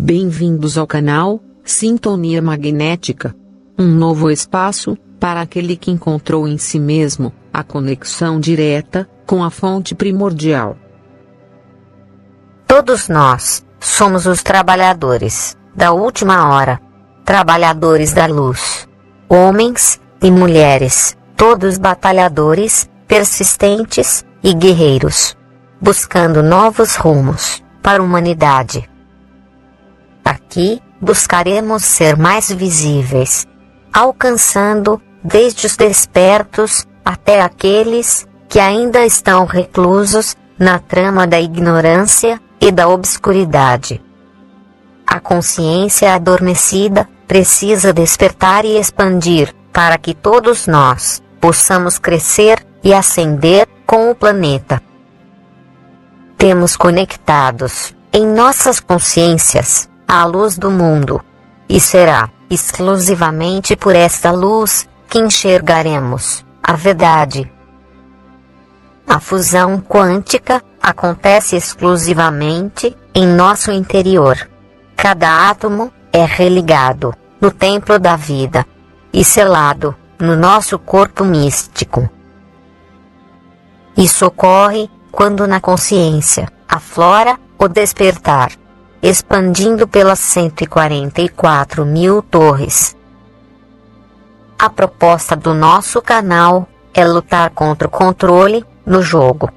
Bem-vindos 0.00 0.78
ao 0.78 0.86
canal 0.86 1.40
Sintonia 1.64 2.40
Magnética. 2.40 3.34
Um 3.76 3.88
novo 3.88 4.30
espaço 4.30 4.96
para 5.18 5.40
aquele 5.40 5.76
que 5.76 5.90
encontrou 5.90 6.46
em 6.46 6.56
si 6.56 6.78
mesmo 6.78 7.32
a 7.52 7.64
conexão 7.64 8.38
direta 8.38 9.10
com 9.26 9.42
a 9.42 9.50
fonte 9.50 9.96
primordial. 9.96 10.76
Todos 12.64 13.08
nós 13.08 13.66
somos 13.80 14.24
os 14.24 14.40
trabalhadores 14.40 15.56
da 15.74 15.90
última 15.90 16.48
hora, 16.48 16.80
trabalhadores 17.24 18.12
da 18.12 18.26
luz, 18.26 18.88
homens 19.28 20.00
e 20.22 20.30
mulheres, 20.30 21.18
todos 21.36 21.76
batalhadores, 21.76 22.88
persistentes 23.08 24.24
e 24.44 24.54
guerreiros, 24.54 25.36
buscando 25.80 26.40
novos 26.40 26.94
rumos 26.94 27.60
para 27.82 28.00
a 28.00 28.06
humanidade. 28.06 28.88
Aqui 30.48 30.80
buscaremos 30.98 31.84
ser 31.84 32.16
mais 32.16 32.50
visíveis, 32.50 33.46
alcançando 33.92 34.98
desde 35.22 35.66
os 35.66 35.76
despertos 35.76 36.86
até 37.04 37.42
aqueles 37.42 38.26
que 38.48 38.58
ainda 38.58 39.04
estão 39.04 39.44
reclusos 39.44 40.34
na 40.58 40.78
trama 40.78 41.26
da 41.26 41.38
ignorância 41.38 42.40
e 42.58 42.72
da 42.72 42.88
obscuridade. 42.88 44.02
A 45.06 45.20
consciência 45.20 46.14
adormecida 46.14 47.06
precisa 47.26 47.92
despertar 47.92 48.64
e 48.64 48.78
expandir 48.78 49.54
para 49.70 49.98
que 49.98 50.14
todos 50.14 50.66
nós 50.66 51.22
possamos 51.38 51.98
crescer 51.98 52.66
e 52.82 52.94
ascender 52.94 53.68
com 53.86 54.10
o 54.10 54.14
planeta. 54.14 54.80
Temos 56.38 56.74
conectados 56.74 57.94
em 58.10 58.26
nossas 58.26 58.80
consciências 58.80 59.87
a 60.08 60.24
luz 60.24 60.56
do 60.56 60.70
mundo, 60.70 61.22
e 61.68 61.78
será 61.78 62.30
exclusivamente 62.48 63.76
por 63.76 63.94
esta 63.94 64.30
luz 64.30 64.88
que 65.06 65.18
enxergaremos 65.18 66.44
a 66.62 66.72
verdade. 66.72 67.52
A 69.06 69.20
fusão 69.20 69.78
quântica 69.80 70.62
acontece 70.82 71.56
exclusivamente 71.56 72.96
em 73.14 73.26
nosso 73.26 73.70
interior. 73.70 74.48
Cada 74.96 75.50
átomo 75.50 75.92
é 76.12 76.24
religado 76.24 77.14
no 77.40 77.50
templo 77.50 77.98
da 77.98 78.16
vida 78.16 78.66
e 79.12 79.22
selado 79.24 79.94
no 80.18 80.34
nosso 80.34 80.78
corpo 80.78 81.24
místico. 81.24 82.08
Isso 83.96 84.26
ocorre 84.26 84.90
quando 85.12 85.46
na 85.46 85.60
consciência 85.60 86.48
aflora 86.68 87.38
o 87.58 87.66
despertar, 87.66 88.52
expandindo 89.02 89.86
pelas 89.86 90.18
144 90.18 91.84
mil 91.84 92.22
torres. 92.22 92.96
A 94.58 94.68
proposta 94.68 95.36
do 95.36 95.54
nosso 95.54 96.02
canal 96.02 96.68
é 96.92 97.04
lutar 97.04 97.50
contra 97.50 97.86
o 97.86 97.90
controle 97.90 98.64
no 98.84 99.02
jogo, 99.02 99.50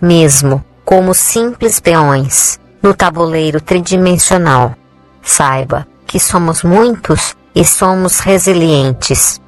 mesmo 0.00 0.64
como 0.84 1.14
simples 1.14 1.78
peões 1.78 2.58
no 2.82 2.94
tabuleiro 2.94 3.60
tridimensional. 3.60 4.74
Saiba 5.22 5.86
que 6.06 6.18
somos 6.18 6.62
muitos 6.62 7.36
e 7.54 7.64
somos 7.64 8.20
resilientes. 8.20 9.40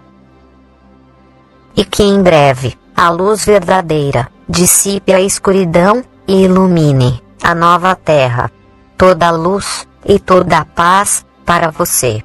E 1.74 1.84
que 1.84 2.02
em 2.02 2.22
breve 2.22 2.78
a 2.94 3.08
luz 3.08 3.44
verdadeira 3.44 4.28
dissipe 4.48 5.12
a 5.12 5.20
escuridão 5.20 6.04
e 6.28 6.44
ilumine 6.44 7.22
a 7.42 7.54
nova 7.54 7.94
terra, 7.94 8.52
toda 9.00 9.28
a 9.28 9.30
luz 9.30 9.88
e 10.04 10.18
toda 10.18 10.58
a 10.58 10.64
paz 10.66 11.24
para 11.46 11.70
você. 11.70 12.22